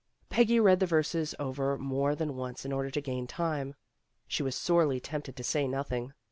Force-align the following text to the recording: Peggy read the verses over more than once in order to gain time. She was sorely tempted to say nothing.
Peggy 0.29 0.59
read 0.59 0.79
the 0.79 0.87
verses 0.87 1.35
over 1.37 1.77
more 1.77 2.15
than 2.15 2.35
once 2.35 2.65
in 2.65 2.71
order 2.73 2.89
to 2.89 3.01
gain 3.01 3.27
time. 3.27 3.75
She 4.27 4.41
was 4.41 4.55
sorely 4.55 4.99
tempted 4.99 5.35
to 5.35 5.43
say 5.43 5.67
nothing. 5.67 6.13